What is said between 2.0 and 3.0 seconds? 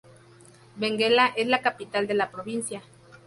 de la provincia.